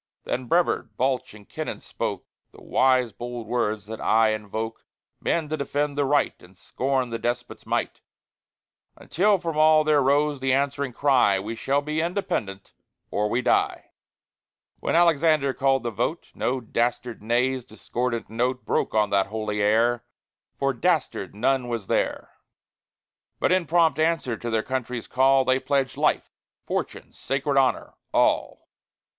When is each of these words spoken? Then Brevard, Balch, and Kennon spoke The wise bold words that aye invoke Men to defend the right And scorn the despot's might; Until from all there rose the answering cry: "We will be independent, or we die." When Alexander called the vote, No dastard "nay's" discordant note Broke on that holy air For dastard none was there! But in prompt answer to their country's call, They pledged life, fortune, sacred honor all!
Then 0.23 0.47
Brevard, 0.47 0.97
Balch, 0.97 1.35
and 1.35 1.47
Kennon 1.47 1.79
spoke 1.79 2.25
The 2.53 2.63
wise 2.63 3.11
bold 3.11 3.45
words 3.45 3.85
that 3.85 4.01
aye 4.01 4.29
invoke 4.29 4.83
Men 5.19 5.47
to 5.49 5.57
defend 5.57 5.95
the 5.95 6.05
right 6.05 6.33
And 6.41 6.57
scorn 6.57 7.11
the 7.11 7.19
despot's 7.19 7.67
might; 7.67 8.01
Until 8.97 9.37
from 9.37 9.57
all 9.57 9.83
there 9.83 10.01
rose 10.01 10.39
the 10.39 10.53
answering 10.53 10.91
cry: 10.91 11.37
"We 11.39 11.55
will 11.67 11.81
be 11.83 12.01
independent, 12.01 12.73
or 13.11 13.29
we 13.29 13.43
die." 13.43 13.91
When 14.79 14.95
Alexander 14.95 15.53
called 15.53 15.83
the 15.83 15.91
vote, 15.91 16.31
No 16.33 16.59
dastard 16.59 17.21
"nay's" 17.21 17.63
discordant 17.63 18.27
note 18.27 18.65
Broke 18.65 18.95
on 18.95 19.11
that 19.11 19.27
holy 19.27 19.61
air 19.61 20.03
For 20.57 20.73
dastard 20.73 21.35
none 21.35 21.67
was 21.67 21.85
there! 21.85 22.37
But 23.39 23.51
in 23.51 23.67
prompt 23.67 23.99
answer 23.99 24.35
to 24.35 24.49
their 24.49 24.63
country's 24.63 25.05
call, 25.07 25.45
They 25.45 25.59
pledged 25.59 25.95
life, 25.95 26.31
fortune, 26.65 27.13
sacred 27.13 27.55
honor 27.55 27.93
all! 28.11 28.67